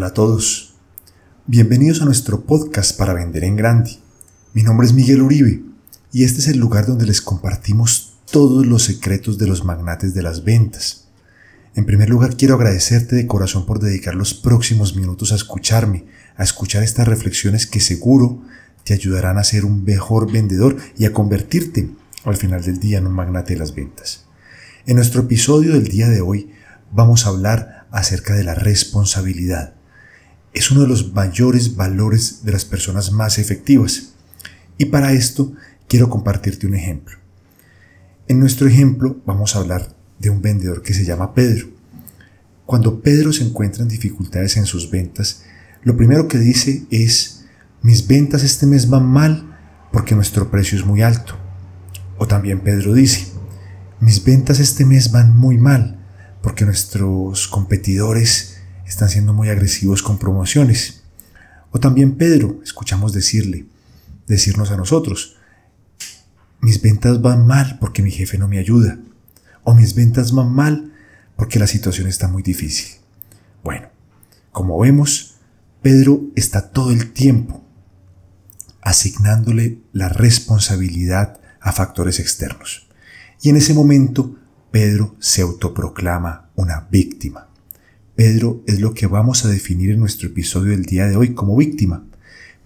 Hola 0.00 0.08
a 0.08 0.14
todos. 0.14 0.72
Bienvenidos 1.46 2.00
a 2.00 2.06
nuestro 2.06 2.46
podcast 2.46 2.96
para 2.96 3.12
vender 3.12 3.44
en 3.44 3.54
grande. 3.54 3.98
Mi 4.54 4.62
nombre 4.62 4.86
es 4.86 4.94
Miguel 4.94 5.20
Uribe 5.20 5.62
y 6.10 6.24
este 6.24 6.38
es 6.38 6.48
el 6.48 6.56
lugar 6.56 6.86
donde 6.86 7.04
les 7.04 7.20
compartimos 7.20 8.14
todos 8.30 8.64
los 8.64 8.84
secretos 8.84 9.36
de 9.36 9.46
los 9.46 9.62
magnates 9.62 10.14
de 10.14 10.22
las 10.22 10.42
ventas. 10.42 11.08
En 11.74 11.84
primer 11.84 12.08
lugar, 12.08 12.38
quiero 12.38 12.54
agradecerte 12.54 13.14
de 13.14 13.26
corazón 13.26 13.66
por 13.66 13.78
dedicar 13.78 14.14
los 14.14 14.32
próximos 14.32 14.96
minutos 14.96 15.32
a 15.32 15.34
escucharme, 15.34 16.06
a 16.34 16.44
escuchar 16.44 16.82
estas 16.82 17.06
reflexiones 17.06 17.66
que 17.66 17.80
seguro 17.80 18.42
te 18.84 18.94
ayudarán 18.94 19.36
a 19.36 19.44
ser 19.44 19.66
un 19.66 19.84
mejor 19.84 20.32
vendedor 20.32 20.78
y 20.96 21.04
a 21.04 21.12
convertirte 21.12 21.90
al 22.24 22.38
final 22.38 22.62
del 22.62 22.80
día 22.80 22.96
en 22.96 23.06
un 23.06 23.12
magnate 23.12 23.52
de 23.52 23.58
las 23.58 23.74
ventas. 23.74 24.24
En 24.86 24.96
nuestro 24.96 25.20
episodio 25.20 25.74
del 25.74 25.88
día 25.88 26.08
de 26.08 26.22
hoy 26.22 26.50
vamos 26.90 27.26
a 27.26 27.28
hablar 27.28 27.86
acerca 27.90 28.32
de 28.32 28.44
la 28.44 28.54
responsabilidad 28.54 29.74
es 30.52 30.70
uno 30.70 30.82
de 30.82 30.88
los 30.88 31.12
mayores 31.12 31.76
valores 31.76 32.44
de 32.44 32.52
las 32.52 32.64
personas 32.64 33.12
más 33.12 33.38
efectivas. 33.38 34.14
Y 34.78 34.86
para 34.86 35.12
esto 35.12 35.52
quiero 35.88 36.08
compartirte 36.08 36.66
un 36.66 36.74
ejemplo. 36.74 37.16
En 38.28 38.40
nuestro 38.40 38.68
ejemplo 38.68 39.20
vamos 39.26 39.54
a 39.54 39.60
hablar 39.60 39.94
de 40.18 40.30
un 40.30 40.42
vendedor 40.42 40.82
que 40.82 40.94
se 40.94 41.04
llama 41.04 41.34
Pedro. 41.34 41.68
Cuando 42.66 43.00
Pedro 43.00 43.32
se 43.32 43.44
encuentra 43.44 43.82
en 43.82 43.88
dificultades 43.88 44.56
en 44.56 44.66
sus 44.66 44.90
ventas, 44.90 45.42
lo 45.82 45.96
primero 45.96 46.28
que 46.28 46.38
dice 46.38 46.84
es, 46.90 47.44
mis 47.82 48.06
ventas 48.06 48.44
este 48.44 48.66
mes 48.66 48.88
van 48.88 49.06
mal 49.06 49.58
porque 49.92 50.14
nuestro 50.14 50.50
precio 50.50 50.78
es 50.78 50.84
muy 50.84 51.02
alto. 51.02 51.36
O 52.18 52.26
también 52.26 52.60
Pedro 52.60 52.94
dice, 52.94 53.26
mis 54.00 54.22
ventas 54.24 54.60
este 54.60 54.84
mes 54.84 55.10
van 55.10 55.36
muy 55.36 55.58
mal 55.58 55.98
porque 56.42 56.64
nuestros 56.64 57.48
competidores 57.48 58.49
están 58.90 59.08
siendo 59.08 59.32
muy 59.32 59.48
agresivos 59.48 60.02
con 60.02 60.18
promociones. 60.18 61.04
O 61.70 61.78
también 61.78 62.16
Pedro, 62.16 62.60
escuchamos 62.64 63.12
decirle, 63.12 63.66
decirnos 64.26 64.72
a 64.72 64.76
nosotros, 64.76 65.36
mis 66.60 66.82
ventas 66.82 67.22
van 67.22 67.46
mal 67.46 67.78
porque 67.78 68.02
mi 68.02 68.10
jefe 68.10 68.36
no 68.36 68.48
me 68.48 68.58
ayuda. 68.58 68.98
O 69.62 69.74
mis 69.74 69.94
ventas 69.94 70.32
van 70.32 70.52
mal 70.52 70.92
porque 71.36 71.60
la 71.60 71.68
situación 71.68 72.08
está 72.08 72.26
muy 72.26 72.42
difícil. 72.42 72.96
Bueno, 73.62 73.88
como 74.50 74.78
vemos, 74.78 75.36
Pedro 75.82 76.22
está 76.34 76.70
todo 76.70 76.90
el 76.90 77.12
tiempo 77.12 77.64
asignándole 78.82 79.78
la 79.92 80.08
responsabilidad 80.08 81.40
a 81.60 81.72
factores 81.72 82.18
externos. 82.18 82.88
Y 83.40 83.50
en 83.50 83.56
ese 83.56 83.72
momento, 83.72 84.36
Pedro 84.72 85.14
se 85.20 85.42
autoproclama 85.42 86.50
una 86.56 86.88
víctima. 86.90 87.49
Pedro 88.20 88.62
es 88.66 88.80
lo 88.80 88.92
que 88.92 89.06
vamos 89.06 89.46
a 89.46 89.48
definir 89.48 89.92
en 89.92 90.00
nuestro 90.00 90.28
episodio 90.28 90.72
del 90.72 90.84
día 90.84 91.06
de 91.06 91.16
hoy 91.16 91.32
como 91.32 91.56
víctima. 91.56 92.04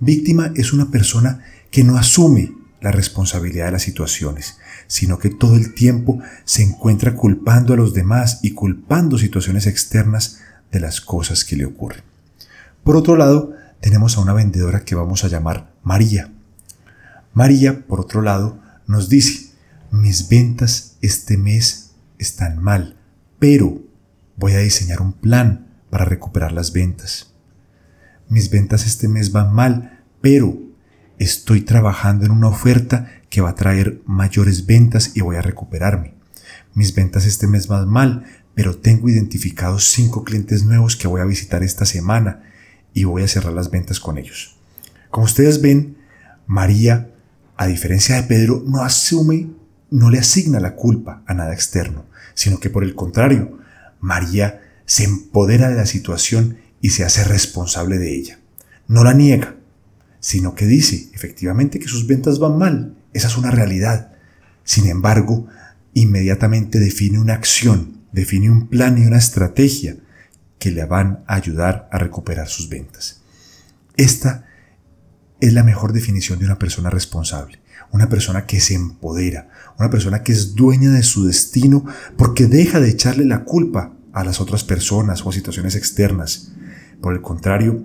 Víctima 0.00 0.50
es 0.56 0.72
una 0.72 0.90
persona 0.90 1.44
que 1.70 1.84
no 1.84 1.96
asume 1.96 2.52
la 2.80 2.90
responsabilidad 2.90 3.66
de 3.66 3.70
las 3.70 3.82
situaciones, 3.82 4.58
sino 4.88 5.20
que 5.20 5.30
todo 5.30 5.54
el 5.54 5.72
tiempo 5.72 6.18
se 6.44 6.64
encuentra 6.64 7.14
culpando 7.14 7.72
a 7.72 7.76
los 7.76 7.94
demás 7.94 8.40
y 8.42 8.50
culpando 8.50 9.16
situaciones 9.16 9.68
externas 9.68 10.40
de 10.72 10.80
las 10.80 11.00
cosas 11.00 11.44
que 11.44 11.54
le 11.54 11.66
ocurren. 11.66 12.02
Por 12.82 12.96
otro 12.96 13.14
lado, 13.14 13.52
tenemos 13.80 14.18
a 14.18 14.22
una 14.22 14.32
vendedora 14.32 14.84
que 14.84 14.96
vamos 14.96 15.22
a 15.22 15.28
llamar 15.28 15.72
María. 15.84 16.32
María, 17.32 17.86
por 17.86 18.00
otro 18.00 18.22
lado, 18.22 18.58
nos 18.88 19.08
dice, 19.08 19.52
mis 19.92 20.28
ventas 20.28 20.96
este 21.00 21.36
mes 21.36 21.92
están 22.18 22.60
mal, 22.60 22.96
pero 23.38 23.93
Voy 24.36 24.52
a 24.52 24.58
diseñar 24.58 25.00
un 25.00 25.12
plan 25.12 25.68
para 25.90 26.04
recuperar 26.04 26.52
las 26.52 26.72
ventas. 26.72 27.32
Mis 28.28 28.50
ventas 28.50 28.86
este 28.86 29.06
mes 29.06 29.32
van 29.32 29.52
mal, 29.52 30.02
pero 30.20 30.58
estoy 31.18 31.60
trabajando 31.60 32.26
en 32.26 32.32
una 32.32 32.48
oferta 32.48 33.10
que 33.30 33.40
va 33.40 33.50
a 33.50 33.54
traer 33.54 34.00
mayores 34.06 34.66
ventas 34.66 35.12
y 35.14 35.20
voy 35.20 35.36
a 35.36 35.42
recuperarme. 35.42 36.14
Mis 36.74 36.94
ventas 36.94 37.26
este 37.26 37.46
mes 37.46 37.68
van 37.68 37.88
mal, 37.88 38.24
pero 38.54 38.76
tengo 38.76 39.08
identificados 39.08 39.84
cinco 39.84 40.24
clientes 40.24 40.64
nuevos 40.64 40.96
que 40.96 41.08
voy 41.08 41.20
a 41.20 41.26
visitar 41.26 41.62
esta 41.62 41.84
semana 41.84 42.42
y 42.92 43.04
voy 43.04 43.22
a 43.22 43.28
cerrar 43.28 43.52
las 43.52 43.70
ventas 43.70 44.00
con 44.00 44.18
ellos. 44.18 44.56
Como 45.10 45.26
ustedes 45.26 45.60
ven, 45.60 45.96
María, 46.46 47.10
a 47.56 47.66
diferencia 47.66 48.16
de 48.16 48.24
Pedro, 48.24 48.62
no 48.66 48.82
asume, 48.82 49.50
no 49.90 50.10
le 50.10 50.18
asigna 50.18 50.58
la 50.58 50.74
culpa 50.74 51.22
a 51.26 51.34
nada 51.34 51.52
externo, 51.52 52.06
sino 52.34 52.58
que 52.58 52.70
por 52.70 52.82
el 52.82 52.96
contrario, 52.96 53.58
María 54.04 54.60
se 54.84 55.04
empodera 55.04 55.70
de 55.70 55.76
la 55.76 55.86
situación 55.86 56.58
y 56.80 56.90
se 56.90 57.04
hace 57.04 57.24
responsable 57.24 57.96
de 57.96 58.14
ella. 58.14 58.38
No 58.86 59.02
la 59.02 59.14
niega, 59.14 59.56
sino 60.20 60.54
que 60.54 60.66
dice 60.66 61.08
efectivamente 61.14 61.78
que 61.78 61.88
sus 61.88 62.06
ventas 62.06 62.38
van 62.38 62.58
mal. 62.58 62.96
Esa 63.14 63.28
es 63.28 63.38
una 63.38 63.50
realidad. 63.50 64.12
Sin 64.62 64.88
embargo, 64.88 65.46
inmediatamente 65.94 66.78
define 66.78 67.18
una 67.18 67.32
acción, 67.32 68.02
define 68.12 68.50
un 68.50 68.68
plan 68.68 68.98
y 68.98 69.06
una 69.06 69.16
estrategia 69.16 69.96
que 70.58 70.70
le 70.70 70.84
van 70.84 71.24
a 71.26 71.36
ayudar 71.36 71.88
a 71.90 71.98
recuperar 71.98 72.48
sus 72.48 72.68
ventas. 72.68 73.22
Esta 73.96 74.46
es 75.40 75.52
la 75.54 75.62
mejor 75.62 75.94
definición 75.94 76.38
de 76.38 76.44
una 76.44 76.58
persona 76.58 76.90
responsable, 76.90 77.58
una 77.92 78.08
persona 78.08 78.46
que 78.46 78.60
se 78.60 78.74
empodera, 78.74 79.48
una 79.78 79.90
persona 79.90 80.22
que 80.22 80.32
es 80.32 80.54
dueña 80.54 80.90
de 80.90 81.02
su 81.02 81.26
destino 81.26 81.84
porque 82.16 82.46
deja 82.46 82.80
de 82.80 82.90
echarle 82.90 83.24
la 83.24 83.44
culpa 83.44 83.94
a 84.12 84.24
las 84.24 84.40
otras 84.40 84.64
personas 84.64 85.24
o 85.24 85.30
a 85.30 85.32
situaciones 85.32 85.76
externas. 85.76 86.52
Por 87.00 87.12
el 87.12 87.20
contrario, 87.20 87.84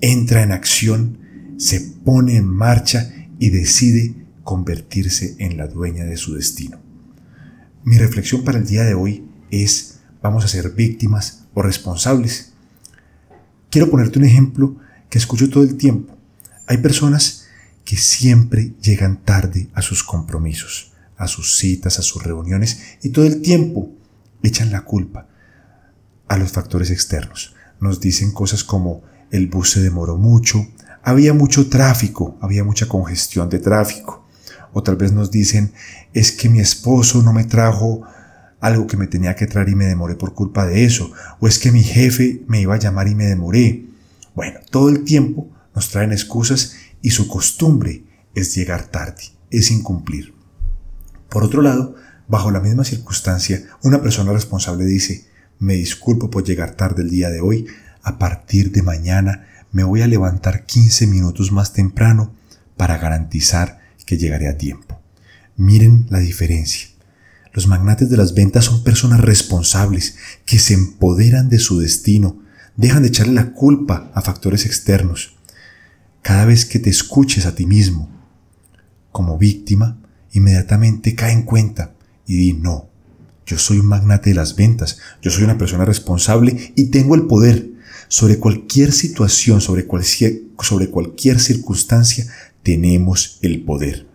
entra 0.00 0.42
en 0.42 0.52
acción, 0.52 1.18
se 1.58 1.80
pone 1.80 2.36
en 2.36 2.46
marcha 2.46 3.12
y 3.38 3.50
decide 3.50 4.14
convertirse 4.44 5.36
en 5.38 5.56
la 5.56 5.66
dueña 5.66 6.04
de 6.04 6.16
su 6.16 6.34
destino. 6.34 6.80
Mi 7.84 7.98
reflexión 7.98 8.44
para 8.44 8.58
el 8.58 8.66
día 8.66 8.84
de 8.84 8.94
hoy 8.94 9.26
es, 9.50 10.00
¿vamos 10.22 10.44
a 10.44 10.48
ser 10.48 10.70
víctimas 10.70 11.46
o 11.54 11.62
responsables? 11.62 12.52
Quiero 13.70 13.90
ponerte 13.90 14.18
un 14.18 14.24
ejemplo 14.24 14.76
que 15.08 15.18
escucho 15.18 15.48
todo 15.48 15.62
el 15.62 15.76
tiempo. 15.76 16.16
Hay 16.66 16.78
personas 16.78 17.39
que 17.90 17.96
siempre 17.96 18.74
llegan 18.80 19.16
tarde 19.24 19.68
a 19.74 19.82
sus 19.82 20.04
compromisos, 20.04 20.92
a 21.16 21.26
sus 21.26 21.56
citas, 21.56 21.98
a 21.98 22.02
sus 22.02 22.22
reuniones 22.22 22.78
y 23.02 23.08
todo 23.08 23.24
el 23.24 23.42
tiempo 23.42 23.90
echan 24.44 24.70
la 24.70 24.82
culpa 24.82 25.26
a 26.28 26.36
los 26.36 26.52
factores 26.52 26.92
externos. 26.92 27.56
Nos 27.80 27.98
dicen 28.00 28.30
cosas 28.30 28.62
como 28.62 29.02
el 29.32 29.48
bus 29.48 29.72
se 29.72 29.82
demoró 29.82 30.18
mucho, 30.18 30.68
había 31.02 31.34
mucho 31.34 31.68
tráfico, 31.68 32.38
había 32.40 32.62
mucha 32.62 32.86
congestión 32.86 33.50
de 33.50 33.58
tráfico. 33.58 34.24
O 34.72 34.84
tal 34.84 34.94
vez 34.94 35.10
nos 35.10 35.32
dicen, 35.32 35.72
es 36.14 36.30
que 36.30 36.48
mi 36.48 36.60
esposo 36.60 37.22
no 37.22 37.32
me 37.32 37.42
trajo 37.42 38.02
algo 38.60 38.86
que 38.86 38.96
me 38.96 39.08
tenía 39.08 39.34
que 39.34 39.48
traer 39.48 39.70
y 39.70 39.74
me 39.74 39.86
demoré 39.86 40.14
por 40.14 40.32
culpa 40.32 40.64
de 40.64 40.84
eso. 40.84 41.10
O 41.40 41.48
es 41.48 41.58
que 41.58 41.72
mi 41.72 41.82
jefe 41.82 42.44
me 42.46 42.60
iba 42.60 42.76
a 42.76 42.78
llamar 42.78 43.08
y 43.08 43.16
me 43.16 43.24
demoré. 43.24 43.84
Bueno, 44.36 44.60
todo 44.70 44.90
el 44.90 45.02
tiempo 45.02 45.50
nos 45.74 45.88
traen 45.88 46.12
excusas 46.12 46.76
y 47.02 47.10
su 47.10 47.28
costumbre 47.28 48.04
es 48.34 48.54
llegar 48.54 48.86
tarde, 48.86 49.22
es 49.50 49.70
incumplir. 49.70 50.34
Por 51.28 51.44
otro 51.44 51.62
lado, 51.62 51.94
bajo 52.28 52.50
la 52.50 52.60
misma 52.60 52.84
circunstancia, 52.84 53.62
una 53.82 54.02
persona 54.02 54.32
responsable 54.32 54.84
dice, 54.84 55.26
me 55.58 55.74
disculpo 55.74 56.30
por 56.30 56.44
llegar 56.44 56.74
tarde 56.74 57.02
el 57.02 57.10
día 57.10 57.28
de 57.30 57.40
hoy. 57.40 57.66
A 58.02 58.18
partir 58.18 58.72
de 58.72 58.82
mañana 58.82 59.46
me 59.72 59.84
voy 59.84 60.02
a 60.02 60.06
levantar 60.06 60.64
15 60.64 61.06
minutos 61.06 61.52
más 61.52 61.72
temprano 61.72 62.34
para 62.76 62.98
garantizar 62.98 63.78
que 64.06 64.16
llegaré 64.16 64.48
a 64.48 64.56
tiempo. 64.56 65.00
Miren 65.56 66.06
la 66.08 66.18
diferencia. 66.18 66.88
Los 67.52 67.66
magnates 67.66 68.08
de 68.08 68.16
las 68.16 68.34
ventas 68.34 68.64
son 68.64 68.82
personas 68.82 69.20
responsables 69.20 70.16
que 70.46 70.58
se 70.58 70.74
empoderan 70.74 71.48
de 71.48 71.58
su 71.58 71.78
destino, 71.78 72.42
dejan 72.76 73.02
de 73.02 73.08
echarle 73.08 73.34
la 73.34 73.52
culpa 73.52 74.10
a 74.14 74.22
factores 74.22 74.64
externos. 74.66 75.36
Cada 76.22 76.44
vez 76.44 76.66
que 76.66 76.78
te 76.78 76.90
escuches 76.90 77.46
a 77.46 77.54
ti 77.54 77.66
mismo 77.66 78.08
como 79.12 79.38
víctima, 79.38 79.98
inmediatamente 80.32 81.14
cae 81.14 81.32
en 81.32 81.42
cuenta 81.42 81.94
y 82.26 82.36
di 82.36 82.52
no, 82.52 82.88
yo 83.46 83.58
soy 83.58 83.78
un 83.78 83.86
magnate 83.86 84.30
de 84.30 84.36
las 84.36 84.54
ventas, 84.54 84.98
yo 85.22 85.30
soy 85.30 85.44
una 85.44 85.58
persona 85.58 85.84
responsable 85.84 86.72
y 86.76 86.86
tengo 86.86 87.14
el 87.14 87.26
poder 87.26 87.68
sobre 88.06 88.38
cualquier 88.38 88.92
situación, 88.92 89.60
sobre 89.60 89.86
cualquier, 89.86 91.40
circunstancia, 91.40 92.26
tenemos 92.62 93.38
el 93.42 93.62
poder. 93.62 94.06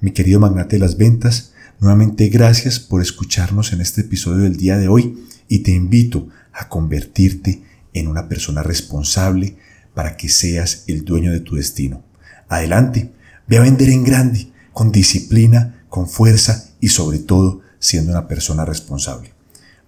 Mi 0.00 0.12
querido 0.12 0.40
magnate 0.40 0.76
de 0.76 0.80
las 0.80 0.96
ventas, 0.96 1.52
nuevamente 1.80 2.28
gracias 2.28 2.80
por 2.80 3.02
escucharnos 3.02 3.72
en 3.72 3.80
este 3.80 4.02
episodio 4.02 4.44
del 4.44 4.56
día 4.56 4.78
de 4.78 4.88
hoy 4.88 5.18
y 5.48 5.60
te 5.60 5.72
invito 5.72 6.28
a 6.52 6.68
convertirte 6.68 7.62
en 7.94 8.08
una 8.08 8.28
persona 8.28 8.62
responsable 8.62 9.56
para 9.94 10.16
que 10.16 10.28
seas 10.28 10.84
el 10.86 11.04
dueño 11.04 11.32
de 11.32 11.40
tu 11.40 11.56
destino. 11.56 12.02
Adelante, 12.48 13.12
ve 13.46 13.58
a 13.58 13.62
vender 13.62 13.90
en 13.90 14.04
grande, 14.04 14.52
con 14.72 14.92
disciplina, 14.92 15.84
con 15.88 16.08
fuerza 16.08 16.70
y 16.80 16.88
sobre 16.88 17.18
todo 17.18 17.60
siendo 17.78 18.12
una 18.12 18.28
persona 18.28 18.64
responsable. 18.64 19.32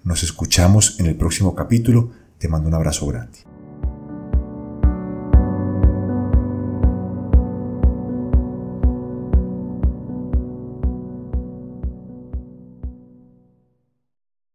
Nos 0.05 0.23
escuchamos 0.23 0.99
en 0.99 1.06
el 1.06 1.17
próximo 1.17 1.55
capítulo. 1.55 2.12
Te 2.38 2.49
mando 2.49 2.69
un 2.69 2.75
abrazo 2.75 3.06
grande. 3.06 3.50